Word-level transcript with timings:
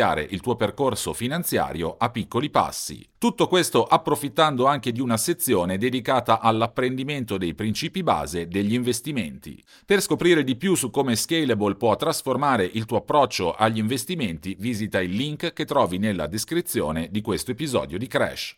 iniziare 0.00 0.26
il 0.30 0.40
tuo 0.40 0.56
percorso 0.56 1.12
finanziario 1.12 1.96
a 1.98 2.10
piccoli 2.10 2.48
passi. 2.48 3.06
Tutto 3.18 3.46
questo 3.48 3.84
approfittando 3.84 4.64
anche 4.64 4.92
di 4.92 5.00
una 5.00 5.18
sezione 5.18 5.76
dedicata 5.76 6.40
all'apprendimento 6.40 7.36
dei 7.36 7.54
principi 7.54 8.02
base 8.02 8.48
degli 8.48 8.72
investimenti. 8.72 9.62
Per 9.84 10.00
scoprire 10.00 10.42
di 10.42 10.56
più 10.56 10.74
su 10.74 10.90
come 10.90 11.16
Scalable 11.16 11.76
può 11.76 11.94
trasformare 11.96 12.64
il 12.64 12.86
tuo 12.86 12.98
approccio 12.98 13.52
agli 13.52 13.78
investimenti, 13.78 14.56
visita 14.58 15.02
il 15.02 15.12
link 15.12 15.52
che 15.52 15.66
trovi 15.66 15.98
nella 15.98 16.26
descrizione 16.26 17.08
di 17.10 17.20
questo 17.20 17.50
episodio 17.50 17.98
di 17.98 18.06
Crash. 18.06 18.56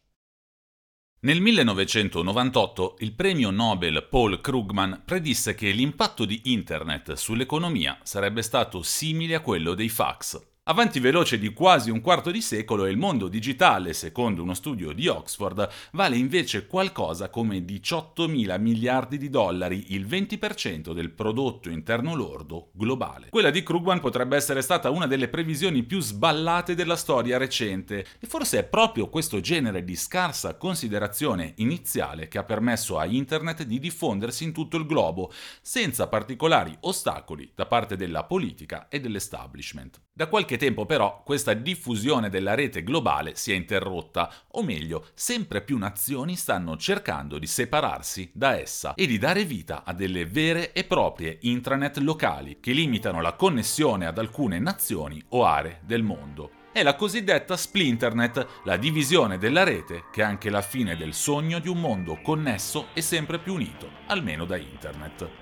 Nel 1.23 1.41
1998 1.41 2.97
il 2.99 3.15
premio 3.15 3.51
Nobel 3.51 4.07
Paul 4.11 4.41
Krugman 4.41 5.03
predisse 5.05 5.55
che 5.55 5.71
l'impatto 5.71 6.25
di 6.25 6.41
Internet 6.45 7.13
sull'economia 7.13 7.99
sarebbe 8.03 8.43
stato 8.43 8.83
simile 8.83 9.37
a 9.37 9.41
quello 9.41 9.75
dei 9.75 9.89
fax. 9.89 10.51
Avanti 10.67 11.01
veloce 11.01 11.41
di 11.41 11.53
quasi 11.53 11.91
un 11.91 12.01
quarto 12.01 12.31
di 12.31 12.41
secolo, 12.41 12.87
il 12.87 12.97
mondo 12.97 13.27
digitale, 13.27 13.93
secondo 13.93 14.45
uno 14.45 14.55
studio 14.55 14.93
di 14.93 15.09
Oxford, 15.09 15.69
vale 15.91 16.17
invece 16.17 16.69
qualcosa 16.69 17.31
come 17.31 17.65
18 17.65 18.29
mila 18.29 18.57
miliardi 18.59 19.19
di 19.19 19.29
dollari, 19.29 19.87
il 19.89 20.07
20% 20.07 20.93
del 20.93 21.11
prodotto 21.11 21.69
interno 21.69 22.15
lordo 22.15 22.71
globale. 22.75 23.31
Quella 23.31 23.51
di 23.51 23.65
Krugman 23.65 23.99
potrebbe 23.99 24.37
essere 24.37 24.63
stata 24.63 24.89
una 24.91 25.09
delle 25.09 25.27
previsioni 25.27 25.83
più 25.83 26.01
sballate 26.01 26.77
della 26.77 26.95
storia 26.95 27.39
recente, 27.39 28.07
e 28.21 28.27
forse 28.29 28.61
è 28.61 28.65
proprio 28.65 29.09
questo 29.09 29.41
genere 29.41 29.83
di 29.83 29.97
scarsa 29.97 30.55
considerazione 30.59 31.55
iniziale 31.57 32.29
che 32.29 32.39
ha 32.39 32.45
permesso 32.45 33.01
a 33.01 33.05
Internet 33.05 33.65
di 33.65 33.81
diffondersi 33.81 34.45
in 34.45 34.53
tutto 34.53 34.77
il 34.77 34.87
globo, 34.87 35.33
senza 35.61 36.07
particolari 36.07 36.73
ostacoli 36.83 37.51
da 37.53 37.67
parte 37.67 37.97
della 37.97 38.23
politica 38.23 38.87
e 38.87 39.01
dell'establishment. 39.01 40.01
Da 40.15 40.27
qualche 40.27 40.59
tempo 40.59 40.85
però 40.85 41.23
questa 41.25 41.55
diffusione 41.55 42.29
della 42.29 42.55
rete 42.55 42.83
globale 42.83 43.35
si 43.35 43.51
è 43.51 43.55
interrotta, 43.55 44.31
o 44.49 44.63
meglio, 44.63 45.07
sempre 45.15 45.63
più 45.63 45.79
nazioni 45.79 46.37
stanno 46.37 46.77
cercando 46.77 47.39
di 47.39 47.47
separarsi 47.47 48.31
da 48.35 48.59
essa 48.59 48.93
e 48.93 49.07
di 49.07 49.17
dare 49.17 49.47
vita 49.47 49.85
a 49.85 49.95
delle 49.95 50.27
vere 50.27 50.73
e 50.75 50.85
proprie 50.85 51.39
intranet 51.41 51.97
locali 51.97 52.61
che 52.61 52.73
limitano 52.73 53.23
la 53.23 53.33
connessione 53.33 54.05
ad 54.05 54.19
alcune 54.19 54.59
nazioni 54.59 55.23
o 55.31 55.47
aree 55.47 55.81
del 55.83 56.03
mondo. 56.03 56.51
È 56.73 56.83
la 56.83 56.95
cosiddetta 56.95 57.57
Splinternet, 57.57 58.61
la 58.65 58.77
divisione 58.77 59.39
della 59.39 59.65
rete 59.65 60.05
che 60.13 60.21
è 60.21 60.25
anche 60.25 60.51
la 60.51 60.63
fine 60.63 60.95
del 60.95 61.15
sogno 61.15 61.59
di 61.59 61.69
un 61.69 61.81
mondo 61.81 62.21
connesso 62.21 62.89
e 62.93 63.01
sempre 63.01 63.39
più 63.39 63.55
unito, 63.55 63.89
almeno 64.09 64.45
da 64.45 64.59
internet. 64.59 65.42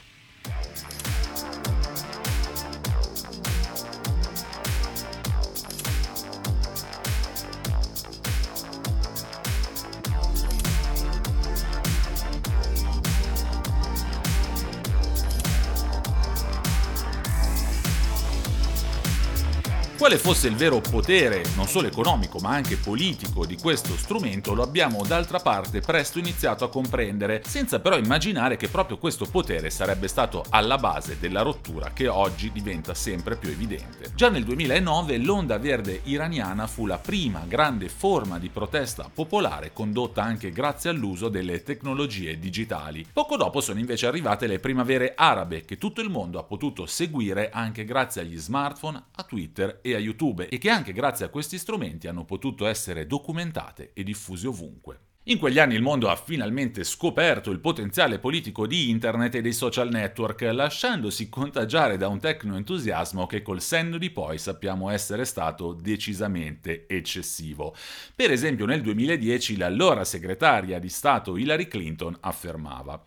Quale 20.01 20.17
fosse 20.17 20.47
il 20.47 20.55
vero 20.55 20.81
potere, 20.81 21.43
non 21.55 21.67
solo 21.67 21.85
economico 21.85 22.39
ma 22.39 22.49
anche 22.49 22.75
politico 22.75 23.45
di 23.45 23.55
questo 23.55 23.95
strumento 23.95 24.55
lo 24.55 24.63
abbiamo 24.63 25.03
d'altra 25.05 25.37
parte 25.37 25.79
presto 25.79 26.17
iniziato 26.17 26.63
a 26.63 26.69
comprendere, 26.69 27.43
senza 27.45 27.79
però 27.79 27.99
immaginare 27.99 28.57
che 28.57 28.67
proprio 28.67 28.97
questo 28.97 29.27
potere 29.27 29.69
sarebbe 29.69 30.07
stato 30.07 30.43
alla 30.49 30.79
base 30.79 31.19
della 31.19 31.43
rottura 31.43 31.91
che 31.93 32.07
oggi 32.07 32.51
diventa 32.51 32.95
sempre 32.95 33.35
più 33.35 33.49
evidente. 33.49 34.11
Già 34.15 34.29
nel 34.29 34.43
2009 34.43 35.19
l'onda 35.19 35.59
verde 35.59 36.01
iraniana 36.05 36.65
fu 36.65 36.87
la 36.87 36.97
prima 36.97 37.43
grande 37.47 37.87
forma 37.87 38.39
di 38.39 38.49
protesta 38.49 39.07
popolare 39.13 39.71
condotta 39.71 40.23
anche 40.23 40.49
grazie 40.49 40.89
all'uso 40.89 41.29
delle 41.29 41.61
tecnologie 41.61 42.39
digitali. 42.39 43.05
Poco 43.13 43.37
dopo 43.37 43.61
sono 43.61 43.77
invece 43.77 44.07
arrivate 44.07 44.47
le 44.47 44.57
primavere 44.57 45.13
arabe 45.15 45.63
che 45.63 45.77
tutto 45.77 46.01
il 46.01 46.09
mondo 46.09 46.39
ha 46.39 46.43
potuto 46.43 46.87
seguire 46.87 47.51
anche 47.51 47.85
grazie 47.85 48.21
agli 48.21 48.39
smartphone, 48.39 48.99
a 49.13 49.21
Twitter 49.21 49.77
e 49.83 49.89
a 49.93 49.99
YouTube 49.99 50.47
e 50.47 50.57
che 50.57 50.69
anche 50.69 50.93
grazie 50.93 51.25
a 51.25 51.29
questi 51.29 51.57
strumenti 51.57 52.07
hanno 52.07 52.25
potuto 52.25 52.65
essere 52.65 53.07
documentate 53.07 53.91
e 53.93 54.03
diffuse 54.03 54.47
ovunque. 54.47 54.99
In 55.25 55.37
quegli 55.37 55.59
anni 55.59 55.75
il 55.75 55.83
mondo 55.83 56.09
ha 56.09 56.15
finalmente 56.15 56.83
scoperto 56.83 57.51
il 57.51 57.59
potenziale 57.59 58.17
politico 58.17 58.65
di 58.65 58.89
internet 58.89 59.35
e 59.35 59.41
dei 59.41 59.53
social 59.53 59.89
network, 59.89 60.41
lasciandosi 60.41 61.29
contagiare 61.29 61.95
da 61.95 62.07
un 62.07 62.19
tecno-entusiasmo 62.19 63.27
che 63.27 63.43
col 63.43 63.61
senno 63.61 63.99
di 63.99 64.09
poi 64.09 64.39
sappiamo 64.39 64.89
essere 64.89 65.25
stato 65.25 65.73
decisamente 65.73 66.87
eccessivo. 66.87 67.75
Per 68.15 68.31
esempio 68.31 68.65
nel 68.65 68.81
2010 68.81 69.57
l'allora 69.57 70.03
segretaria 70.05 70.79
di 70.79 70.89
Stato 70.89 71.37
Hillary 71.37 71.67
Clinton 71.67 72.17
affermava 72.21 72.99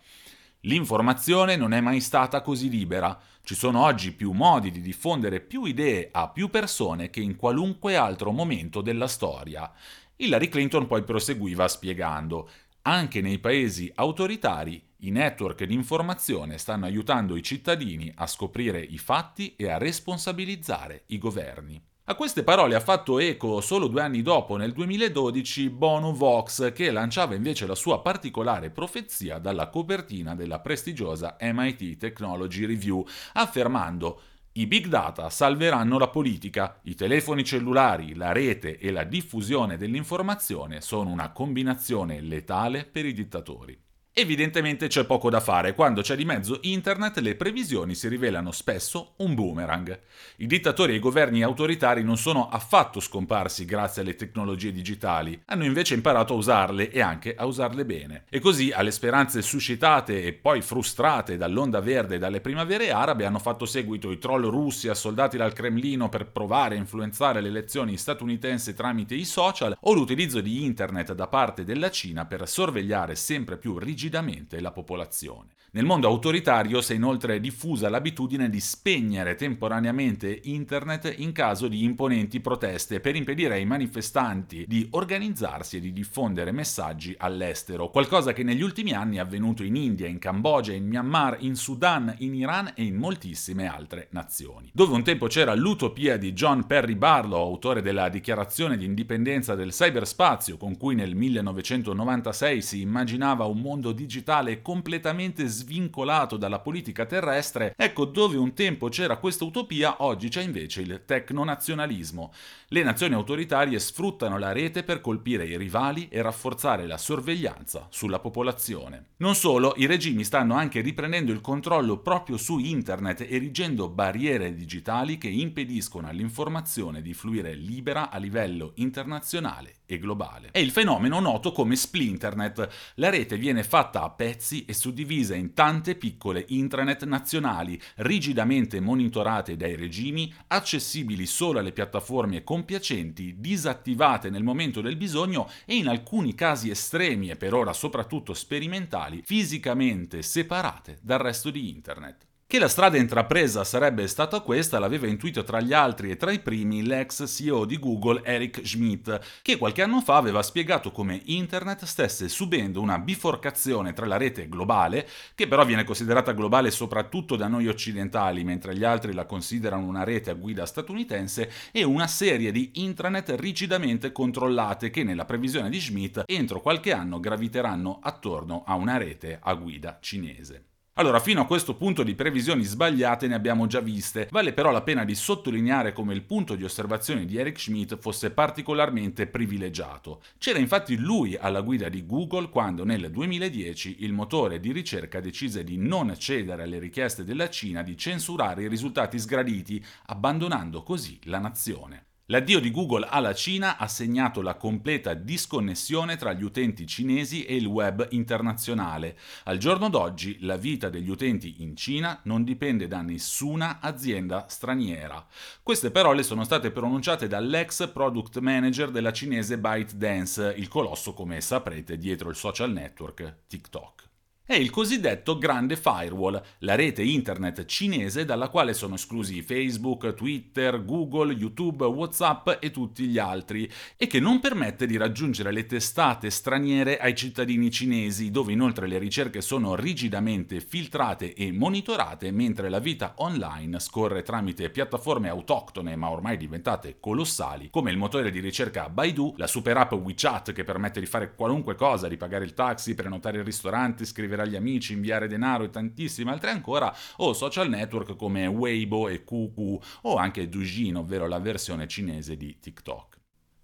L'informazione 0.65 1.55
non 1.55 1.73
è 1.73 1.79
mai 1.79 2.01
stata 2.01 2.41
così 2.41 2.69
libera. 2.69 3.19
Ci 3.43 3.53
sono 3.53 3.83
oggi 3.83 4.11
più 4.11 4.31
modi 4.31 4.71
di 4.71 4.81
diffondere 4.81 5.39
più 5.39 5.65
idee 5.65 6.09
a 6.11 6.29
più 6.29 6.49
persone 6.49 7.11
che 7.11 7.19
in 7.19 7.35
qualunque 7.35 7.95
altro 7.95 8.31
momento 8.31 8.81
della 8.81 9.07
storia. 9.07 9.71
Hillary 10.15 10.47
Clinton 10.49 10.87
poi 10.87 11.03
proseguiva 11.03 11.67
spiegando 11.67 12.49
anche 12.83 13.21
nei 13.21 13.37
paesi 13.37 13.91
autoritari 13.93 14.81
i 14.99 15.11
network 15.11 15.63
di 15.65 15.73
informazione 15.75 16.57
stanno 16.57 16.85
aiutando 16.85 17.35
i 17.35 17.43
cittadini 17.43 18.11
a 18.15 18.25
scoprire 18.25 18.79
i 18.79 18.97
fatti 18.97 19.55
e 19.55 19.69
a 19.69 19.77
responsabilizzare 19.77 21.03
i 21.07 21.19
governi. 21.19 21.79
A 22.07 22.13
queste 22.13 22.43
parole 22.43 22.75
ha 22.75 22.79
fatto 22.81 23.17
eco 23.17 23.61
solo 23.61 23.87
due 23.87 24.03
anni 24.03 24.21
dopo, 24.21 24.57
nel 24.57 24.73
2012, 24.73 25.71
Bono 25.71 26.13
Vox, 26.13 26.71
che 26.71 26.91
lanciava 26.91 27.33
invece 27.33 27.65
la 27.65 27.73
sua 27.73 27.99
particolare 28.03 28.69
profezia 28.69 29.39
dalla 29.39 29.69
copertina 29.69 30.35
della 30.35 30.59
prestigiosa 30.59 31.35
MIT 31.41 31.97
Technology 31.97 32.65
Review, 32.65 33.03
affermando 33.33 34.21
i 34.51 34.67
big 34.67 34.85
data 34.85 35.31
salveranno 35.31 35.97
la 35.97 36.09
politica, 36.09 36.79
i 36.83 36.93
telefoni 36.93 37.43
cellulari, 37.43 38.13
la 38.13 38.31
rete 38.31 38.77
e 38.77 38.91
la 38.91 39.03
diffusione 39.03 39.75
dell'informazione 39.75 40.81
sono 40.81 41.09
una 41.09 41.31
combinazione 41.31 42.21
letale 42.21 42.85
per 42.85 43.07
i 43.07 43.13
dittatori. 43.13 43.84
Evidentemente 44.17 44.87
c'è 44.87 45.03
poco 45.03 45.29
da 45.29 45.41
fare, 45.41 45.73
quando 45.73 46.01
c'è 46.01 46.15
di 46.15 46.23
mezzo 46.23 46.59
internet 46.61 47.17
le 47.17 47.35
previsioni 47.35 47.95
si 47.95 48.07
rivelano 48.07 48.53
spesso 48.53 49.15
un 49.17 49.35
boomerang. 49.35 49.99
I 50.37 50.47
dittatori 50.47 50.93
e 50.93 50.95
i 50.95 50.99
governi 50.99 51.43
autoritari 51.43 52.01
non 52.01 52.15
sono 52.15 52.47
affatto 52.47 53.01
scomparsi 53.01 53.65
grazie 53.65 54.03
alle 54.03 54.15
tecnologie 54.15 54.71
digitali, 54.71 55.37
hanno 55.47 55.65
invece 55.65 55.95
imparato 55.95 56.31
a 56.31 56.37
usarle 56.37 56.91
e 56.91 57.01
anche 57.01 57.35
a 57.35 57.45
usarle 57.45 57.83
bene. 57.83 58.23
E 58.29 58.39
così 58.39 58.71
alle 58.71 58.91
speranze 58.91 59.41
suscitate 59.41 60.23
e 60.23 60.31
poi 60.31 60.61
frustrate 60.61 61.35
dall'onda 61.35 61.81
verde 61.81 62.15
e 62.15 62.19
dalle 62.19 62.39
primavere 62.39 62.91
arabe 62.91 63.25
hanno 63.25 63.39
fatto 63.39 63.65
seguito 63.65 64.11
i 64.11 64.17
troll 64.17 64.49
russi 64.49 64.87
assoldati 64.87 65.35
dal 65.35 65.51
Cremlino 65.51 66.07
per 66.07 66.27
provare 66.27 66.75
a 66.75 66.77
influenzare 66.77 67.41
le 67.41 67.49
elezioni 67.49 67.97
statunitensi 67.97 68.73
tramite 68.73 69.13
i 69.13 69.25
social 69.25 69.75
o 69.77 69.91
l'utilizzo 69.91 70.39
di 70.39 70.63
internet 70.63 71.11
da 71.11 71.27
parte 71.27 71.65
della 71.65 71.91
Cina 71.91 72.23
per 72.23 72.47
sorvegliare 72.47 73.15
sempre 73.15 73.57
più 73.57 73.77
rigidamente 73.77 74.03
rigidamente 74.05 74.61
la 74.61 74.71
popolazione. 74.71 75.53
Nel 75.75 75.83
mondo 75.83 76.07
autoritario 76.07 76.79
si 76.79 76.93
è 76.93 76.95
inoltre 76.95 77.41
diffusa 77.41 77.89
l'abitudine 77.89 78.49
di 78.49 78.61
spegnere 78.61 79.35
temporaneamente 79.35 80.39
internet 80.43 81.13
in 81.17 81.33
caso 81.33 81.67
di 81.67 81.83
imponenti 81.83 82.39
proteste 82.39 83.01
per 83.01 83.17
impedire 83.17 83.55
ai 83.55 83.65
manifestanti 83.65 84.63
di 84.69 84.87
organizzarsi 84.91 85.75
e 85.75 85.79
di 85.81 85.91
diffondere 85.91 86.53
messaggi 86.53 87.13
all'estero, 87.17 87.89
qualcosa 87.89 88.31
che 88.31 88.43
negli 88.43 88.61
ultimi 88.61 88.93
anni 88.93 89.17
è 89.17 89.19
avvenuto 89.19 89.63
in 89.63 89.75
India, 89.75 90.07
in 90.07 90.17
Cambogia, 90.17 90.71
in 90.71 90.87
Myanmar, 90.87 91.39
in 91.41 91.55
Sudan, 91.57 92.15
in 92.19 92.35
Iran 92.35 92.71
e 92.73 92.83
in 92.85 92.95
moltissime 92.95 93.67
altre 93.67 94.07
nazioni. 94.11 94.69
Dove 94.73 94.93
un 94.93 95.03
tempo 95.03 95.27
c'era 95.27 95.53
l'utopia 95.55 96.15
di 96.15 96.31
John 96.31 96.65
Perry 96.67 96.95
Barlow, 96.95 97.41
autore 97.41 97.81
della 97.81 98.07
Dichiarazione 98.07 98.77
di 98.77 98.85
indipendenza 98.85 99.55
del 99.55 99.71
cyberspazio, 99.71 100.55
con 100.55 100.77
cui 100.77 100.95
nel 100.95 101.15
1996 101.15 102.61
si 102.61 102.79
immaginava 102.79 103.43
un 103.43 103.59
mondo 103.59 103.91
digitale 103.91 104.61
completamente 104.61 105.41
sviluppato 105.41 105.63
svincolato 105.65 106.37
dalla 106.37 106.59
politica 106.59 107.05
terrestre, 107.05 107.73
ecco 107.75 108.05
dove 108.05 108.37
un 108.37 108.53
tempo 108.53 108.87
c'era 108.87 109.17
questa 109.17 109.45
utopia, 109.45 110.03
oggi 110.03 110.29
c'è 110.29 110.43
invece 110.43 110.81
il 110.81 111.01
tecnonazionalismo. 111.05 112.31
Le 112.67 112.83
nazioni 112.83 113.15
autoritarie 113.15 113.79
sfruttano 113.79 114.37
la 114.37 114.51
rete 114.51 114.83
per 114.83 115.01
colpire 115.01 115.45
i 115.45 115.57
rivali 115.57 116.07
e 116.09 116.21
rafforzare 116.21 116.85
la 116.85 116.97
sorveglianza 116.97 117.87
sulla 117.89 118.19
popolazione. 118.19 119.07
Non 119.17 119.33
solo, 119.33 119.73
i 119.77 119.87
regimi 119.87 120.23
stanno 120.23 120.53
anche 120.53 120.81
riprendendo 120.81 121.31
il 121.31 121.41
controllo 121.41 121.97
proprio 121.97 122.37
su 122.37 122.59
internet, 122.59 123.25
erigendo 123.27 123.89
barriere 123.89 124.53
digitali 124.53 125.17
che 125.17 125.29
impediscono 125.29 126.07
all'informazione 126.07 127.01
di 127.01 127.13
fluire 127.15 127.55
libera 127.55 128.11
a 128.11 128.17
livello 128.17 128.73
internazionale 128.75 129.77
e 129.85 129.97
globale. 129.97 130.49
È 130.51 130.59
il 130.59 130.71
fenomeno 130.71 131.19
noto 131.19 131.51
come 131.51 131.75
splinternet. 131.75 132.93
La 132.95 133.09
rete 133.09 133.37
viene 133.37 133.63
fatta 133.63 134.03
a 134.03 134.09
pezzi 134.09 134.65
e 134.65 134.73
suddivisa 134.73 135.35
in 135.35 135.53
tante 135.53 135.95
piccole 135.95 136.45
intranet 136.49 137.05
nazionali, 137.05 137.79
rigidamente 137.97 138.79
monitorate 138.79 139.55
dai 139.55 139.75
regimi, 139.75 140.33
accessibili 140.47 141.25
solo 141.25 141.59
alle 141.59 141.71
piattaforme 141.71 142.43
compiacenti, 142.43 143.35
disattivate 143.39 144.29
nel 144.29 144.43
momento 144.43 144.81
del 144.81 144.95
bisogno 144.95 145.49
e 145.65 145.75
in 145.75 145.87
alcuni 145.87 146.33
casi 146.35 146.69
estremi 146.69 147.29
e 147.29 147.35
per 147.35 147.53
ora 147.53 147.73
soprattutto 147.73 148.33
sperimentali, 148.33 149.21
fisicamente 149.23 150.21
separate 150.21 150.99
dal 151.01 151.19
resto 151.19 151.49
di 151.49 151.69
internet. 151.69 152.25
Che 152.55 152.61
la 152.61 152.69
strada 152.69 152.95
intrapresa 152.95 153.65
sarebbe 153.65 154.07
stata 154.07 154.39
questa 154.39 154.79
l'aveva 154.79 155.07
intuito 155.07 155.43
tra 155.43 155.59
gli 155.59 155.73
altri 155.73 156.09
e 156.09 156.15
tra 156.15 156.31
i 156.31 156.39
primi 156.39 156.83
l'ex 156.83 157.25
CEO 157.27 157.65
di 157.65 157.77
Google 157.77 158.21
Eric 158.23 158.65
Schmidt, 158.65 159.19
che 159.41 159.57
qualche 159.57 159.81
anno 159.81 159.99
fa 159.99 160.15
aveva 160.15 160.41
spiegato 160.41 160.93
come 160.93 161.19
Internet 161.25 161.83
stesse 161.83 162.29
subendo 162.29 162.79
una 162.79 162.97
biforcazione 162.97 163.91
tra 163.91 164.05
la 164.05 164.15
rete 164.15 164.47
globale, 164.47 165.05
che 165.35 165.49
però 165.49 165.65
viene 165.65 165.83
considerata 165.83 166.31
globale 166.31 166.71
soprattutto 166.71 167.35
da 167.35 167.49
noi 167.49 167.67
occidentali, 167.67 168.45
mentre 168.45 168.73
gli 168.73 168.85
altri 168.85 169.11
la 169.11 169.25
considerano 169.25 169.85
una 169.85 170.05
rete 170.05 170.29
a 170.29 170.35
guida 170.35 170.65
statunitense, 170.65 171.51
e 171.73 171.83
una 171.83 172.07
serie 172.07 172.53
di 172.53 172.71
intranet 172.75 173.35
rigidamente 173.37 174.13
controllate 174.13 174.91
che 174.91 175.03
nella 175.03 175.25
previsione 175.25 175.69
di 175.69 175.81
Schmidt 175.81 176.23
entro 176.25 176.61
qualche 176.61 176.93
anno 176.93 177.19
graviteranno 177.19 177.99
attorno 178.01 178.63
a 178.65 178.75
una 178.75 178.95
rete 178.95 179.39
a 179.41 179.53
guida 179.55 179.97
cinese. 179.99 180.67
Allora, 180.97 181.19
fino 181.19 181.41
a 181.41 181.45
questo 181.45 181.75
punto 181.75 182.03
di 182.03 182.15
previsioni 182.15 182.63
sbagliate 182.63 183.27
ne 183.27 183.35
abbiamo 183.35 183.67
già 183.67 183.81
viste, 183.81 184.29
vale 184.31 184.53
però 184.53 184.71
la 184.71 184.81
pena 184.81 185.03
di 185.03 185.13
sottolineare 185.13 185.91
come 185.91 186.13
il 186.13 186.23
punto 186.23 186.55
di 186.55 186.63
osservazione 186.63 187.25
di 187.25 187.37
Eric 187.37 187.59
Schmidt 187.59 187.97
fosse 187.97 188.31
particolarmente 188.31 189.27
privilegiato. 189.27 190.21
C'era 190.37 190.57
infatti 190.57 190.95
lui 190.95 191.35
alla 191.35 191.59
guida 191.59 191.89
di 191.89 192.05
Google 192.05 192.47
quando 192.47 192.85
nel 192.85 193.11
2010 193.11 194.05
il 194.05 194.13
motore 194.13 194.61
di 194.61 194.71
ricerca 194.71 195.19
decise 195.19 195.65
di 195.65 195.75
non 195.75 196.15
cedere 196.17 196.63
alle 196.63 196.79
richieste 196.79 197.25
della 197.25 197.49
Cina 197.49 197.81
di 197.81 197.97
censurare 197.97 198.63
i 198.63 198.69
risultati 198.69 199.19
sgraditi, 199.19 199.83
abbandonando 200.05 200.81
così 200.81 201.19
la 201.23 201.39
nazione. 201.39 202.05
L'addio 202.29 202.59
di 202.59 202.71
Google 202.71 203.05
alla 203.07 203.35
Cina 203.35 203.77
ha 203.77 203.87
segnato 203.87 204.41
la 204.41 204.55
completa 204.55 205.13
disconnessione 205.13 206.15
tra 206.15 206.33
gli 206.33 206.41
utenti 206.41 206.87
cinesi 206.87 207.45
e 207.45 207.55
il 207.55 207.67
web 207.67 208.07
internazionale. 208.09 209.15
Al 209.43 209.59
giorno 209.59 209.89
d'oggi 209.89 210.39
la 210.39 210.57
vita 210.57 210.89
degli 210.89 211.11
utenti 211.11 211.57
in 211.59 211.75
Cina 211.75 212.19
non 212.23 212.43
dipende 212.43 212.87
da 212.87 213.03
nessuna 213.03 213.77
azienda 213.79 214.45
straniera. 214.49 215.23
Queste 215.61 215.91
parole 215.91 216.23
sono 216.23 216.43
state 216.43 216.71
pronunciate 216.71 217.27
dall'ex 217.27 217.91
product 217.91 218.39
manager 218.39 218.89
della 218.89 219.13
cinese 219.13 219.59
ByteDance, 219.59 220.55
il 220.57 220.67
colosso 220.67 221.13
come 221.13 221.41
saprete 221.41 221.95
dietro 221.95 222.31
il 222.31 222.35
social 222.35 222.71
network 222.71 223.41
TikTok 223.45 224.13
è 224.47 224.53
il 224.53 224.69
cosiddetto 224.69 225.39
grande 225.39 225.75
firewall, 225.75 226.39
la 226.59 226.75
rete 226.75 227.01
internet 227.01 227.65
cinese 227.65 228.25
dalla 228.25 228.49
quale 228.49 228.75
sono 228.75 228.93
esclusi 228.93 229.41
Facebook, 229.41 230.13
Twitter, 230.13 230.85
Google, 230.85 231.33
YouTube, 231.33 231.83
WhatsApp 231.85 232.57
e 232.59 232.69
tutti 232.69 233.07
gli 233.07 233.17
altri, 233.17 233.67
e 233.97 234.05
che 234.05 234.19
non 234.19 234.39
permette 234.39 234.85
di 234.85 234.97
raggiungere 234.97 235.51
le 235.51 235.65
testate 235.65 236.29
straniere 236.29 236.99
ai 236.99 237.15
cittadini 237.15 237.71
cinesi, 237.71 238.29
dove 238.29 238.53
inoltre 238.53 238.85
le 238.85 238.99
ricerche 238.99 239.41
sono 239.41 239.73
rigidamente 239.73 240.59
filtrate 240.61 241.33
e 241.33 241.51
monitorate, 241.51 242.29
mentre 242.29 242.69
la 242.69 242.77
vita 242.77 243.15
online 243.17 243.79
scorre 243.79 244.21
tramite 244.21 244.69
piattaforme 244.69 245.27
autoctone 245.27 245.95
ma 245.95 246.11
ormai 246.11 246.37
diventate 246.37 246.97
colossali, 246.99 247.69
come 247.71 247.89
il 247.89 247.97
motore 247.97 248.29
di 248.29 248.41
ricerca 248.41 248.89
Baidu, 248.89 249.33
la 249.37 249.47
super 249.47 249.75
app 249.77 249.93
WeChat 249.93 250.51
che 250.51 250.63
permette 250.63 250.99
di 250.99 251.07
fare 251.07 251.33
qualunque 251.33 251.73
cosa, 251.73 252.07
di 252.07 252.17
pagare 252.17 252.45
il 252.45 252.53
taxi, 252.53 252.93
prenotare 252.93 253.39
il 253.39 253.43
ristorante, 253.43 254.05
scrivere 254.05 254.33
scrivere 254.35 254.43
agli 254.43 254.55
amici, 254.55 254.93
inviare 254.93 255.27
denaro 255.27 255.63
e 255.63 255.69
tantissime 255.69 256.31
altre 256.31 256.51
ancora, 256.51 256.93
o 257.17 257.33
social 257.33 257.69
network 257.69 258.15
come 258.15 258.45
Weibo 258.45 259.07
e 259.07 259.23
QQ 259.23 259.77
o 260.01 260.15
anche 260.17 260.49
Douyin, 260.49 260.97
ovvero 260.97 261.27
la 261.27 261.39
versione 261.39 261.87
cinese 261.87 262.35
di 262.35 262.59
TikTok. 262.59 263.14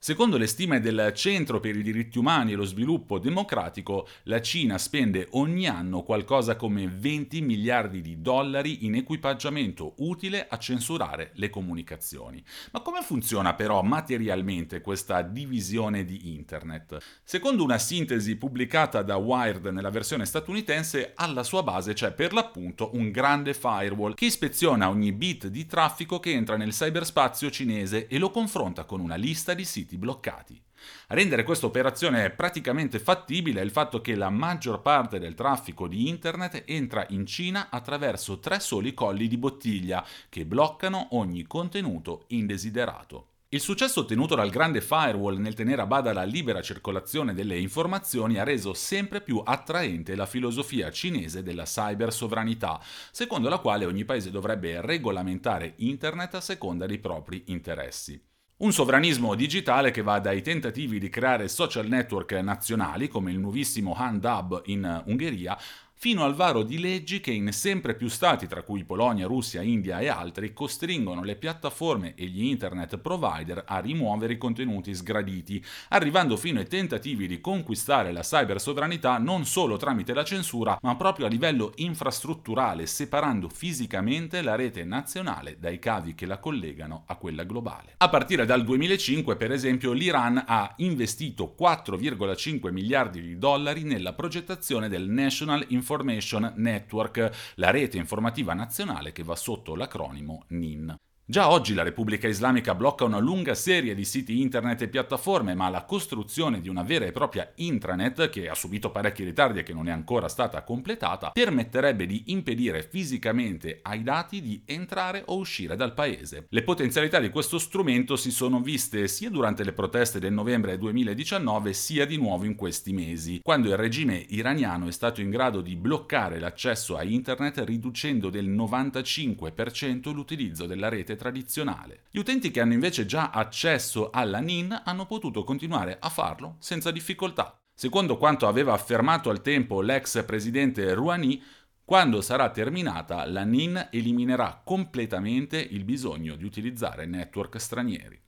Secondo 0.03 0.37
le 0.37 0.47
stime 0.47 0.79
del 0.79 1.11
Centro 1.13 1.59
per 1.59 1.75
i 1.75 1.83
diritti 1.83 2.17
umani 2.17 2.53
e 2.53 2.55
lo 2.55 2.63
sviluppo 2.63 3.19
democratico, 3.19 4.07
la 4.23 4.41
Cina 4.41 4.79
spende 4.79 5.27
ogni 5.33 5.67
anno 5.67 6.01
qualcosa 6.01 6.55
come 6.55 6.87
20 6.87 7.39
miliardi 7.41 8.01
di 8.01 8.19
dollari 8.19 8.83
in 8.87 8.95
equipaggiamento 8.95 9.93
utile 9.97 10.47
a 10.49 10.57
censurare 10.57 11.33
le 11.35 11.51
comunicazioni. 11.51 12.43
Ma 12.71 12.79
come 12.79 13.03
funziona 13.03 13.53
però 13.53 13.83
materialmente 13.83 14.81
questa 14.81 15.21
divisione 15.21 16.03
di 16.03 16.33
Internet? 16.33 16.97
Secondo 17.23 17.63
una 17.63 17.77
sintesi 17.77 18.37
pubblicata 18.37 19.03
da 19.03 19.17
Wired 19.17 19.67
nella 19.67 19.91
versione 19.91 20.25
statunitense, 20.25 21.11
alla 21.13 21.43
sua 21.43 21.61
base 21.61 21.93
c'è 21.93 22.11
per 22.11 22.33
l'appunto 22.33 22.89
un 22.95 23.11
grande 23.11 23.53
firewall 23.53 24.15
che 24.15 24.25
ispeziona 24.25 24.89
ogni 24.89 25.11
bit 25.11 25.45
di 25.45 25.67
traffico 25.67 26.19
che 26.19 26.31
entra 26.31 26.57
nel 26.57 26.71
cyberspazio 26.71 27.51
cinese 27.51 28.07
e 28.07 28.17
lo 28.17 28.31
confronta 28.31 28.85
con 28.85 28.99
una 28.99 29.13
lista 29.13 29.53
di 29.53 29.63
siti 29.63 29.89
siti 29.91 29.97
bloccati. 29.97 30.61
A 31.07 31.13
rendere 31.13 31.43
questa 31.43 31.67
operazione 31.67 32.29
praticamente 32.31 32.97
fattibile 32.97 33.61
è 33.61 33.63
il 33.63 33.71
fatto 33.71 34.01
che 34.01 34.15
la 34.15 34.29
maggior 34.29 34.81
parte 34.81 35.19
del 35.19 35.35
traffico 35.35 35.87
di 35.87 36.07
Internet 36.07 36.63
entra 36.65 37.05
in 37.09 37.25
Cina 37.25 37.67
attraverso 37.69 38.39
tre 38.39 38.59
soli 38.59 38.93
colli 38.93 39.27
di 39.27 39.37
bottiglia 39.37 40.05
che 40.29 40.45
bloccano 40.45 41.09
ogni 41.11 41.45
contenuto 41.45 42.25
indesiderato. 42.27 43.27
Il 43.53 43.59
successo 43.59 43.99
ottenuto 43.99 44.33
dal 44.33 44.49
grande 44.49 44.79
firewall 44.79 45.37
nel 45.37 45.55
tenere 45.55 45.81
a 45.81 45.85
bada 45.85 46.13
la 46.13 46.23
libera 46.23 46.61
circolazione 46.61 47.33
delle 47.33 47.59
informazioni 47.59 48.37
ha 48.37 48.43
reso 48.43 48.73
sempre 48.73 49.19
più 49.19 49.41
attraente 49.43 50.15
la 50.15 50.25
filosofia 50.25 50.89
cinese 50.89 51.43
della 51.43 51.65
cybersovranità, 51.65 52.79
secondo 53.11 53.49
la 53.49 53.57
quale 53.57 53.83
ogni 53.85 54.05
paese 54.05 54.31
dovrebbe 54.31 54.79
regolamentare 54.79 55.73
Internet 55.79 56.35
a 56.35 56.41
seconda 56.41 56.85
dei 56.85 56.99
propri 56.99 57.43
interessi. 57.47 58.30
Un 58.61 58.71
sovranismo 58.71 59.33
digitale 59.33 59.89
che 59.89 60.03
va 60.03 60.19
dai 60.19 60.43
tentativi 60.43 60.99
di 60.99 61.09
creare 61.09 61.47
social 61.47 61.87
network 61.87 62.33
nazionali, 62.33 63.07
come 63.07 63.31
il 63.31 63.39
nuovissimo 63.39 63.95
Handab 63.95 64.61
in 64.65 65.01
Ungheria, 65.05 65.57
fino 66.03 66.23
al 66.23 66.33
varo 66.33 66.63
di 66.63 66.79
leggi 66.79 67.19
che 67.19 67.29
in 67.29 67.51
sempre 67.51 67.93
più 67.93 68.07
stati, 68.07 68.47
tra 68.47 68.63
cui 68.63 68.85
Polonia, 68.85 69.27
Russia, 69.27 69.61
India 69.61 69.99
e 69.99 70.07
altri, 70.07 70.51
costringono 70.51 71.21
le 71.21 71.35
piattaforme 71.35 72.15
e 72.15 72.25
gli 72.25 72.45
internet 72.45 72.97
provider 72.97 73.65
a 73.67 73.77
rimuovere 73.77 74.33
i 74.33 74.39
contenuti 74.39 74.95
sgraditi, 74.95 75.63
arrivando 75.89 76.37
fino 76.37 76.57
ai 76.57 76.65
tentativi 76.65 77.27
di 77.27 77.39
conquistare 77.39 78.11
la 78.11 78.21
cybersovranità 78.21 79.19
non 79.19 79.45
solo 79.45 79.77
tramite 79.77 80.15
la 80.15 80.23
censura, 80.23 80.79
ma 80.81 80.95
proprio 80.95 81.27
a 81.27 81.29
livello 81.29 81.71
infrastrutturale, 81.75 82.87
separando 82.87 83.47
fisicamente 83.47 84.41
la 84.41 84.55
rete 84.55 84.83
nazionale 84.83 85.57
dai 85.59 85.77
cavi 85.77 86.15
che 86.15 86.25
la 86.25 86.39
collegano 86.39 87.03
a 87.05 87.15
quella 87.15 87.43
globale. 87.43 87.93
A 87.97 88.09
partire 88.09 88.47
dal 88.47 88.63
2005, 88.63 89.35
per 89.35 89.51
esempio, 89.51 89.91
l'Iran 89.91 90.45
ha 90.47 90.73
investito 90.77 91.55
4,5 91.55 92.71
miliardi 92.71 93.21
di 93.21 93.37
dollari 93.37 93.83
nella 93.83 94.13
progettazione 94.13 94.89
del 94.89 95.07
National 95.07 95.63
Information 95.67 95.89
Information 95.91 96.53
Network, 96.55 97.51
la 97.55 97.69
rete 97.69 97.97
informativa 97.97 98.53
nazionale 98.53 99.11
che 99.11 99.23
va 99.23 99.35
sotto 99.35 99.75
l'acronimo 99.75 100.45
NIN. 100.47 100.95
Già 101.31 101.49
oggi 101.49 101.73
la 101.73 101.83
Repubblica 101.83 102.27
Islamica 102.27 102.75
blocca 102.75 103.05
una 103.05 103.17
lunga 103.17 103.55
serie 103.55 103.95
di 103.95 104.03
siti 104.03 104.41
internet 104.41 104.81
e 104.81 104.89
piattaforme, 104.89 105.55
ma 105.55 105.69
la 105.69 105.85
costruzione 105.85 106.59
di 106.59 106.67
una 106.67 106.83
vera 106.83 107.05
e 107.05 107.13
propria 107.13 107.49
intranet, 107.55 108.29
che 108.29 108.49
ha 108.49 108.53
subito 108.53 108.91
parecchi 108.91 109.23
ritardi 109.23 109.59
e 109.59 109.63
che 109.63 109.71
non 109.71 109.87
è 109.87 109.91
ancora 109.91 110.27
stata 110.27 110.61
completata, 110.63 111.29
permetterebbe 111.29 112.05
di 112.05 112.23
impedire 112.33 112.83
fisicamente 112.83 113.79
ai 113.81 114.03
dati 114.03 114.41
di 114.41 114.61
entrare 114.65 115.23
o 115.27 115.37
uscire 115.37 115.77
dal 115.77 115.93
paese. 115.93 116.47
Le 116.49 116.63
potenzialità 116.63 117.17
di 117.21 117.29
questo 117.29 117.59
strumento 117.59 118.17
si 118.17 118.29
sono 118.29 118.59
viste 118.59 119.07
sia 119.07 119.29
durante 119.29 119.63
le 119.63 119.71
proteste 119.71 120.19
del 120.19 120.33
novembre 120.33 120.77
2019 120.77 121.71
sia 121.71 122.05
di 122.05 122.17
nuovo 122.17 122.43
in 122.43 122.55
questi 122.55 122.91
mesi, 122.91 123.39
quando 123.41 123.69
il 123.69 123.77
regime 123.77 124.25
iraniano 124.27 124.85
è 124.89 124.91
stato 124.91 125.21
in 125.21 125.29
grado 125.29 125.61
di 125.61 125.77
bloccare 125.77 126.39
l'accesso 126.39 126.97
a 126.97 127.03
internet 127.03 127.59
riducendo 127.59 128.29
del 128.29 128.49
95% 128.49 130.11
l'utilizzo 130.11 130.65
della 130.65 130.89
rete 130.89 131.19
tradizionale. 131.21 132.05
Gli 132.09 132.17
utenti 132.17 132.49
che 132.49 132.61
hanno 132.61 132.73
invece 132.73 133.05
già 133.05 133.29
accesso 133.29 134.09
alla 134.09 134.39
NIN 134.39 134.81
hanno 134.83 135.05
potuto 135.05 135.43
continuare 135.43 135.97
a 135.99 136.09
farlo 136.09 136.55
senza 136.57 136.89
difficoltà. 136.89 137.55
Secondo 137.75 138.17
quanto 138.17 138.47
aveva 138.47 138.73
affermato 138.73 139.29
al 139.29 139.41
tempo 139.41 139.81
l'ex 139.81 140.25
presidente 140.25 140.95
Rouhani, 140.95 141.39
quando 141.85 142.21
sarà 142.21 142.49
terminata, 142.49 143.23
la 143.27 143.43
NIN 143.43 143.89
eliminerà 143.91 144.61
completamente 144.63 145.59
il 145.59 145.83
bisogno 145.83 146.35
di 146.35 146.43
utilizzare 146.43 147.05
network 147.05 147.59
stranieri. 147.59 148.19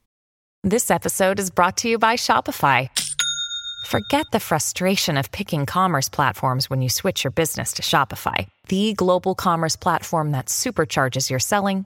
This 0.61 0.91
episode 0.91 1.41
is 1.41 1.49
brought 1.49 1.81
to 1.81 1.87
you 1.87 1.97
by 1.97 2.15
Shopify. 2.15 2.87
Forget 3.87 4.25
the 4.31 4.39
frustration 4.39 5.17
of 5.17 5.31
picking 5.31 5.65
commerce 5.65 6.09
platforms 6.09 6.69
when 6.69 6.81
you 6.81 6.89
switch 6.89 7.23
your 7.23 7.33
business 7.33 7.73
to 7.73 7.81
Shopify, 7.81 8.47
the 8.67 8.93
global 8.93 9.33
commerce 9.33 9.77
platform 9.77 10.31
that 10.31 10.47
supercharges 10.47 11.29
your 11.29 11.39
selling 11.39 11.85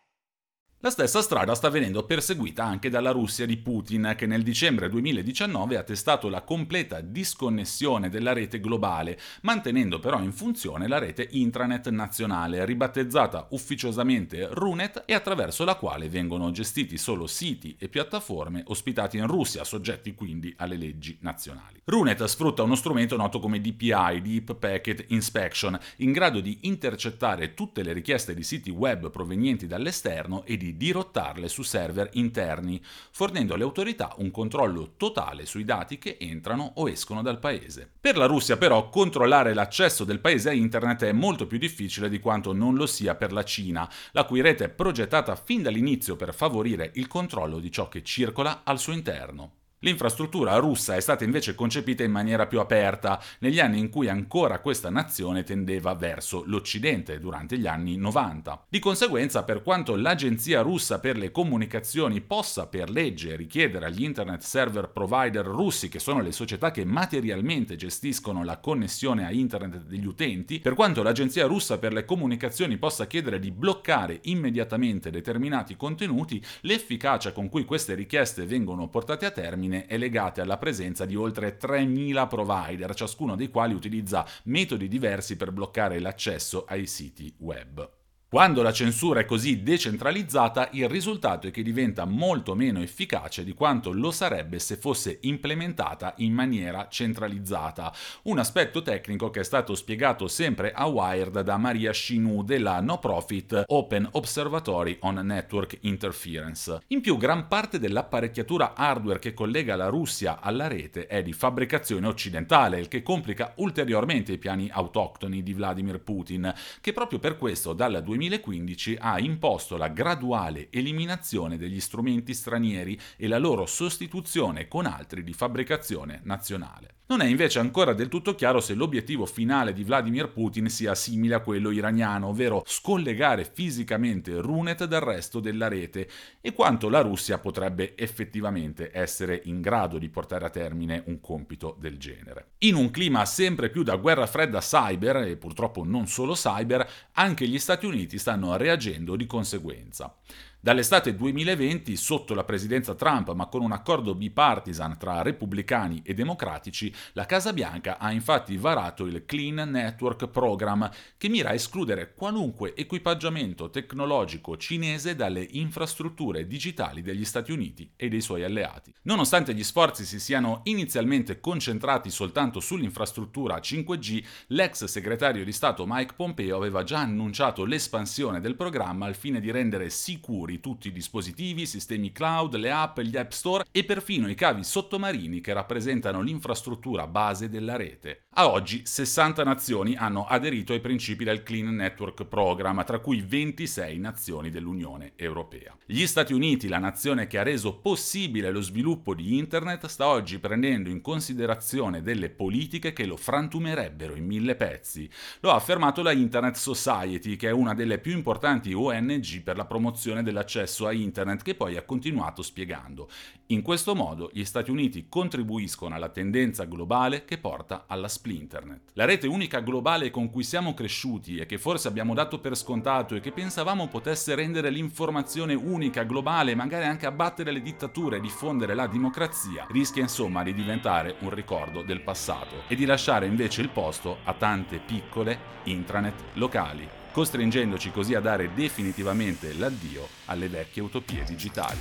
La 0.83 0.89
stessa 0.89 1.21
strada 1.21 1.53
sta 1.53 1.69
venendo 1.69 2.05
perseguita 2.05 2.63
anche 2.63 2.89
dalla 2.89 3.11
Russia 3.11 3.45
di 3.45 3.57
Putin, 3.57 4.15
che 4.17 4.25
nel 4.25 4.41
dicembre 4.41 4.89
2019 4.89 5.77
ha 5.77 5.83
testato 5.83 6.27
la 6.27 6.41
completa 6.41 7.01
disconnessione 7.01 8.09
della 8.09 8.33
rete 8.33 8.59
globale, 8.59 9.19
mantenendo 9.41 9.99
però 9.99 10.19
in 10.23 10.31
funzione 10.31 10.87
la 10.87 10.97
rete 10.97 11.27
intranet 11.29 11.87
nazionale, 11.89 12.65
ribattezzata 12.65 13.49
ufficiosamente 13.51 14.47
Runet 14.53 15.03
e 15.05 15.13
attraverso 15.13 15.65
la 15.65 15.75
quale 15.75 16.09
vengono 16.09 16.49
gestiti 16.49 16.97
solo 16.97 17.27
siti 17.27 17.75
e 17.77 17.87
piattaforme 17.87 18.63
ospitati 18.65 19.17
in 19.17 19.27
Russia, 19.27 19.63
soggetti 19.63 20.15
quindi 20.15 20.51
alle 20.57 20.77
leggi 20.77 21.15
nazionali. 21.21 21.79
Runet 21.83 22.23
sfrutta 22.23 22.63
uno 22.63 22.73
strumento 22.73 23.15
noto 23.15 23.37
come 23.37 23.61
DPI, 23.61 24.19
Deep 24.23 24.55
Packet 24.55 25.05
Inspection, 25.09 25.77
in 25.97 26.11
grado 26.11 26.39
di 26.39 26.57
intercettare 26.61 27.53
tutte 27.53 27.83
le 27.83 27.93
richieste 27.93 28.33
di 28.33 28.41
siti 28.41 28.71
web 28.71 29.11
provenienti 29.11 29.67
dall'esterno 29.67 30.43
e 30.43 30.57
di 30.57 30.69
dirottarle 30.75 31.47
su 31.47 31.63
server 31.63 32.09
interni, 32.13 32.81
fornendo 33.11 33.53
alle 33.53 33.63
autorità 33.63 34.13
un 34.17 34.31
controllo 34.31 34.93
totale 34.97 35.45
sui 35.45 35.63
dati 35.63 35.97
che 35.97 36.17
entrano 36.19 36.73
o 36.75 36.89
escono 36.89 37.21
dal 37.21 37.39
paese. 37.39 37.89
Per 37.99 38.17
la 38.17 38.25
Russia 38.25 38.57
però 38.57 38.89
controllare 38.89 39.53
l'accesso 39.53 40.03
del 40.03 40.19
paese 40.19 40.49
a 40.49 40.53
internet 40.53 41.03
è 41.03 41.11
molto 41.11 41.47
più 41.47 41.57
difficile 41.57 42.09
di 42.09 42.19
quanto 42.19 42.53
non 42.53 42.75
lo 42.75 42.85
sia 42.85 43.15
per 43.15 43.31
la 43.31 43.43
Cina, 43.43 43.89
la 44.11 44.25
cui 44.25 44.41
rete 44.41 44.65
è 44.65 44.69
progettata 44.69 45.35
fin 45.35 45.61
dall'inizio 45.61 46.15
per 46.15 46.33
favorire 46.33 46.91
il 46.95 47.07
controllo 47.07 47.59
di 47.59 47.71
ciò 47.71 47.87
che 47.87 48.03
circola 48.03 48.61
al 48.63 48.79
suo 48.79 48.93
interno. 48.93 49.60
L'infrastruttura 49.83 50.57
russa 50.57 50.95
è 50.95 50.99
stata 50.99 51.23
invece 51.23 51.55
concepita 51.55 52.03
in 52.03 52.11
maniera 52.11 52.45
più 52.45 52.59
aperta 52.59 53.19
negli 53.39 53.59
anni 53.59 53.79
in 53.79 53.89
cui 53.89 54.09
ancora 54.09 54.59
questa 54.59 54.91
nazione 54.91 55.41
tendeva 55.41 55.95
verso 55.95 56.43
l'Occidente, 56.45 57.19
durante 57.19 57.57
gli 57.57 57.65
anni 57.65 57.97
90. 57.97 58.65
Di 58.69 58.77
conseguenza, 58.77 59.43
per 59.43 59.63
quanto 59.63 59.95
l'Agenzia 59.95 60.61
russa 60.61 60.99
per 60.99 61.17
le 61.17 61.31
comunicazioni 61.31 62.21
possa 62.21 62.67
per 62.67 62.91
legge 62.91 63.35
richiedere 63.35 63.87
agli 63.87 64.03
internet 64.03 64.43
server 64.43 64.89
provider 64.89 65.47
russi, 65.47 65.89
che 65.89 65.97
sono 65.97 66.21
le 66.21 66.31
società 66.31 66.69
che 66.69 66.85
materialmente 66.85 67.75
gestiscono 67.75 68.43
la 68.43 68.59
connessione 68.59 69.25
a 69.25 69.31
internet 69.31 69.85
degli 69.85 70.05
utenti, 70.05 70.59
per 70.59 70.75
quanto 70.75 71.01
l'Agenzia 71.01 71.47
russa 71.47 71.79
per 71.79 71.91
le 71.91 72.05
comunicazioni 72.05 72.77
possa 72.77 73.07
chiedere 73.07 73.39
di 73.39 73.49
bloccare 73.49 74.19
immediatamente 74.25 75.09
determinati 75.09 75.75
contenuti, 75.75 76.39
l'efficacia 76.61 77.31
con 77.31 77.49
cui 77.49 77.65
queste 77.65 77.95
richieste 77.95 78.45
vengono 78.45 78.87
portate 78.87 79.25
a 79.25 79.31
termine 79.31 79.69
termine 79.71 79.85
è 79.85 79.97
legate 79.97 80.41
alla 80.41 80.57
presenza 80.57 81.05
di 81.05 81.15
oltre 81.15 81.57
3.000 81.57 82.27
provider, 82.27 82.93
ciascuno 82.93 83.35
dei 83.35 83.49
quali 83.49 83.73
utilizza 83.73 84.25
metodi 84.43 84.87
diversi 84.87 85.37
per 85.37 85.51
bloccare 85.51 85.99
l'accesso 85.99 86.65
ai 86.67 86.85
siti 86.85 87.33
web. 87.39 88.00
Quando 88.33 88.61
la 88.61 88.71
censura 88.71 89.19
è 89.19 89.25
così 89.25 89.61
decentralizzata, 89.61 90.69
il 90.71 90.87
risultato 90.87 91.47
è 91.47 91.51
che 91.51 91.61
diventa 91.61 92.05
molto 92.05 92.55
meno 92.55 92.81
efficace 92.81 93.43
di 93.43 93.51
quanto 93.51 93.91
lo 93.91 94.09
sarebbe 94.09 94.57
se 94.59 94.77
fosse 94.77 95.17
implementata 95.23 96.13
in 96.19 96.31
maniera 96.31 96.87
centralizzata. 96.89 97.93
Un 98.23 98.39
aspetto 98.39 98.81
tecnico 98.81 99.29
che 99.31 99.41
è 99.41 99.43
stato 99.43 99.75
spiegato 99.75 100.29
sempre 100.29 100.71
a 100.71 100.85
Wired 100.85 101.41
da 101.41 101.57
Maria 101.57 101.91
Shinou 101.91 102.41
della 102.41 102.79
no 102.79 102.99
profit 102.99 103.63
Open 103.67 104.07
Observatory 104.11 104.99
on 105.01 105.15
Network 105.15 105.79
Interference. 105.81 106.83
In 106.87 107.01
più, 107.01 107.17
gran 107.17 107.49
parte 107.49 107.79
dell'apparecchiatura 107.79 108.75
hardware 108.75 109.19
che 109.19 109.33
collega 109.33 109.75
la 109.75 109.87
Russia 109.89 110.39
alla 110.39 110.69
rete 110.69 111.05
è 111.05 111.21
di 111.21 111.33
fabbricazione 111.33 112.07
occidentale, 112.07 112.79
il 112.79 112.87
che 112.87 113.03
complica 113.03 113.51
ulteriormente 113.57 114.31
i 114.31 114.37
piani 114.37 114.69
autoctoni 114.71 115.43
di 115.43 115.53
Vladimir 115.53 115.99
Putin, 115.99 116.53
che 116.79 116.93
proprio 116.93 117.19
per 117.19 117.35
questo 117.35 117.73
dal 117.73 118.01
2000 118.01 118.19
2015 118.21 118.97
ha 118.99 119.19
imposto 119.19 119.77
la 119.77 119.87
graduale 119.87 120.67
eliminazione 120.69 121.57
degli 121.57 121.79
strumenti 121.79 122.35
stranieri 122.35 122.99
e 123.17 123.27
la 123.27 123.39
loro 123.39 123.65
sostituzione 123.65 124.67
con 124.67 124.85
altri 124.85 125.23
di 125.23 125.33
fabbricazione 125.33 126.21
nazionale. 126.23 127.00
Non 127.11 127.19
è 127.19 127.25
invece 127.25 127.59
ancora 127.59 127.91
del 127.91 128.07
tutto 128.07 128.35
chiaro 128.35 128.61
se 128.61 128.73
l'obiettivo 128.73 129.25
finale 129.25 129.73
di 129.73 129.83
Vladimir 129.83 130.29
Putin 130.29 130.69
sia 130.69 130.95
simile 130.95 131.35
a 131.35 131.41
quello 131.41 131.69
iraniano, 131.69 132.27
ovvero 132.27 132.63
scollegare 132.65 133.43
fisicamente 133.43 134.39
Runet 134.39 134.85
dal 134.85 135.01
resto 135.01 135.41
della 135.41 135.67
rete, 135.67 136.07
e 136.39 136.53
quanto 136.53 136.87
la 136.87 137.01
Russia 137.01 137.37
potrebbe 137.37 137.97
effettivamente 137.97 138.91
essere 138.93 139.41
in 139.43 139.59
grado 139.59 139.97
di 139.97 140.07
portare 140.07 140.45
a 140.45 140.49
termine 140.49 141.03
un 141.07 141.19
compito 141.19 141.75
del 141.77 141.97
genere. 141.97 142.51
In 142.59 142.75
un 142.75 142.89
clima 142.91 143.25
sempre 143.25 143.69
più 143.69 143.83
da 143.83 143.97
guerra 143.97 144.25
fredda 144.25 144.59
cyber, 144.59 145.17
e 145.17 145.35
purtroppo 145.35 145.83
non 145.83 146.07
solo 146.07 146.31
cyber, 146.31 146.89
anche 147.15 147.45
gli 147.45 147.59
Stati 147.59 147.85
Uniti 147.85 148.17
stanno 148.19 148.55
reagendo 148.55 149.17
di 149.17 149.25
conseguenza. 149.25 150.15
Dall'estate 150.63 151.15
2020, 151.15 151.95
sotto 151.95 152.35
la 152.35 152.43
presidenza 152.43 152.93
Trump, 152.93 153.33
ma 153.33 153.47
con 153.47 153.63
un 153.63 153.71
accordo 153.71 154.13
bipartisan 154.13 154.95
tra 154.95 155.23
repubblicani 155.23 156.03
e 156.05 156.13
democratici, 156.13 156.93
la 157.13 157.25
Casa 157.25 157.51
Bianca 157.51 157.97
ha 157.97 158.11
infatti 158.11 158.55
varato 158.57 159.07
il 159.07 159.25
Clean 159.25 159.55
Network 159.71 160.27
Program, 160.27 160.87
che 161.17 161.29
mira 161.29 161.49
a 161.49 161.53
escludere 161.53 162.13
qualunque 162.13 162.75
equipaggiamento 162.75 163.71
tecnologico 163.71 164.55
cinese 164.55 165.15
dalle 165.15 165.47
infrastrutture 165.49 166.45
digitali 166.45 167.01
degli 167.01 167.25
Stati 167.25 167.51
Uniti 167.51 167.93
e 167.95 168.07
dei 168.07 168.21
suoi 168.21 168.43
alleati. 168.43 168.93
Nonostante 169.05 169.55
gli 169.55 169.63
sforzi 169.63 170.05
si 170.05 170.19
siano 170.19 170.61
inizialmente 170.65 171.39
concentrati 171.39 172.11
soltanto 172.11 172.59
sull'infrastruttura 172.59 173.57
5G, 173.57 174.23
l'ex 174.49 174.83
segretario 174.83 175.43
di 175.43 175.51
Stato 175.51 175.85
Mike 175.87 176.13
Pompeo 176.15 176.55
aveva 176.55 176.83
già 176.83 176.99
annunciato 176.99 177.65
l'espansione 177.65 178.39
del 178.39 178.55
programma 178.55 179.07
al 179.07 179.15
fine 179.15 179.39
di 179.39 179.49
rendere 179.49 179.89
sicuri 179.89 180.49
sicuri 180.51 180.59
tutti 180.59 180.87
i 180.89 180.91
dispositivi, 180.91 181.61
i 181.61 181.67
sistemi 181.67 182.11
cloud, 182.11 182.55
le 182.55 182.71
app, 182.71 182.99
gli 182.99 183.15
app 183.15 183.31
store 183.31 183.65
e 183.71 183.83
perfino 183.83 184.29
i 184.29 184.35
cavi 184.35 184.63
sottomarini 184.63 185.39
che 185.39 185.53
rappresentano 185.53 186.21
l'infrastruttura 186.21 187.07
base 187.07 187.49
della 187.49 187.75
rete. 187.75 188.23
A 188.35 188.49
oggi 188.49 188.81
60 188.85 189.43
nazioni 189.43 189.95
hanno 189.95 190.25
aderito 190.25 190.73
ai 190.73 190.79
principi 190.79 191.23
del 191.23 191.43
Clean 191.43 191.75
Network 191.75 192.25
Program, 192.25 192.83
tra 192.85 192.99
cui 192.99 193.21
26 193.21 193.97
nazioni 193.97 194.49
dell'Unione 194.49 195.13
Europea. 195.15 195.75
Gli 195.85 196.05
Stati 196.05 196.33
Uniti, 196.33 196.67
la 196.67 196.77
nazione 196.77 197.27
che 197.27 197.37
ha 197.37 197.43
reso 197.43 197.77
possibile 197.77 198.49
lo 198.49 198.61
sviluppo 198.61 199.13
di 199.13 199.37
Internet, 199.37 199.87
sta 199.87 200.07
oggi 200.07 200.39
prendendo 200.39 200.89
in 200.89 201.01
considerazione 201.01 202.01
delle 202.01 202.29
politiche 202.29 202.93
che 202.93 203.05
lo 203.05 203.17
frantumerebbero 203.17 204.15
in 204.15 204.25
mille 204.25 204.55
pezzi. 204.55 205.09
Lo 205.41 205.51
ha 205.51 205.55
affermato 205.55 206.01
la 206.01 206.11
Internet 206.11 206.55
Society, 206.55 207.35
che 207.35 207.49
è 207.49 207.51
una 207.51 207.73
delle 207.73 207.99
più 207.99 208.13
importanti 208.13 208.73
ONG 208.73 209.41
per 209.41 209.57
la 209.57 209.65
promozione 209.65 210.23
della 210.23 210.40
d'accesso 210.41 210.87
a 210.87 210.91
internet 210.91 211.43
che 211.43 211.55
poi 211.55 211.77
ha 211.77 211.83
continuato 211.83 212.41
spiegando. 212.41 213.07
In 213.47 213.61
questo 213.61 213.95
modo 213.95 214.29
gli 214.33 214.43
Stati 214.43 214.71
Uniti 214.71 215.05
contribuiscono 215.07 215.93
alla 215.93 216.09
tendenza 216.09 216.65
globale 216.65 217.25
che 217.25 217.37
porta 217.37 217.85
alla 217.87 218.07
splinternet. 218.07 218.91
La 218.93 219.05
rete 219.05 219.27
unica 219.27 219.59
globale 219.59 220.09
con 220.09 220.29
cui 220.29 220.43
siamo 220.43 220.73
cresciuti 220.73 221.37
e 221.37 221.45
che 221.45 221.57
forse 221.57 221.87
abbiamo 221.87 222.13
dato 222.13 222.39
per 222.39 222.55
scontato 222.55 223.15
e 223.15 223.19
che 223.19 223.31
pensavamo 223.31 223.87
potesse 223.87 224.33
rendere 224.35 224.69
l'informazione 224.69 225.53
unica 225.53 226.03
globale, 226.03 226.55
magari 226.55 226.85
anche 226.85 227.05
abbattere 227.05 227.51
le 227.51 227.61
dittature 227.61 228.17
e 228.17 228.21
diffondere 228.21 228.73
la 228.73 228.87
democrazia, 228.87 229.67
rischia 229.69 230.01
insomma 230.01 230.43
di 230.43 230.53
diventare 230.53 231.15
un 231.19 231.29
ricordo 231.29 231.83
del 231.83 232.01
passato 232.01 232.63
e 232.67 232.75
di 232.75 232.85
lasciare 232.85 233.27
invece 233.27 233.61
il 233.61 233.69
posto 233.69 234.17
a 234.23 234.33
tante 234.33 234.79
piccole 234.79 235.49
intranet 235.63 236.15
locali 236.33 237.00
costringendoci 237.11 237.91
così 237.91 238.15
a 238.15 238.19
dare 238.19 238.53
definitivamente 238.53 239.53
l'addio 239.53 240.07
alle 240.25 240.47
vecchie 240.47 240.81
utopie 240.81 241.23
digitali. 241.23 241.79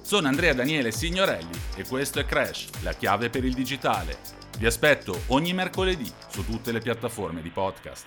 Sono 0.00 0.28
Andrea 0.28 0.54
Daniele 0.54 0.92
Signorelli 0.92 1.58
e 1.74 1.84
questo 1.84 2.20
è 2.20 2.24
Crash, 2.24 2.82
la 2.82 2.92
chiave 2.92 3.28
per 3.28 3.44
il 3.44 3.54
digitale. 3.54 4.18
Vi 4.58 4.64
aspetto 4.64 5.22
ogni 5.28 5.52
mercoledì 5.52 6.10
su 6.28 6.44
tutte 6.44 6.72
le 6.72 6.80
piattaforme 6.80 7.42
di 7.42 7.50
podcast. 7.50 8.06